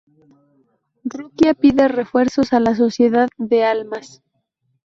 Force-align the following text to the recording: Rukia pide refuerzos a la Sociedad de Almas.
Rukia 1.03 1.53
pide 1.53 1.87
refuerzos 1.87 2.53
a 2.53 2.59
la 2.59 2.73
Sociedad 2.73 3.29
de 3.37 3.63
Almas. 3.63 4.23